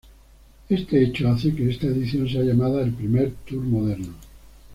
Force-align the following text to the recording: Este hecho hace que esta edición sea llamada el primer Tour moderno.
Este 0.67 0.99
hecho 1.03 1.29
hace 1.29 1.53
que 1.53 1.69
esta 1.69 1.85
edición 1.85 2.27
sea 2.27 2.41
llamada 2.41 2.81
el 2.81 2.91
primer 2.91 3.33
Tour 3.47 3.61
moderno. 3.63 4.15